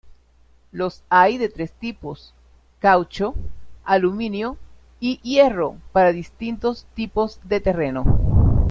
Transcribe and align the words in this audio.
Los 0.71 1.03
hay 1.11 1.37
de 1.37 1.47
tres 1.47 1.71
tipos: 1.73 2.33
caucho, 2.79 3.35
aluminio 3.83 4.57
y 4.99 5.19
hierro 5.21 5.75
para 5.91 6.11
distintos 6.11 6.87
tipos 6.95 7.39
de 7.43 7.59
terreno. 7.59 8.51